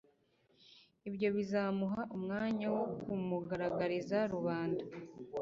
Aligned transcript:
Ibyo 1.09 1.27
bizamuha 1.35 2.01
umwanya 2.15 2.65
wo 2.75 2.83
kumugaragariza 3.01 4.17
rubanda. 4.33 4.83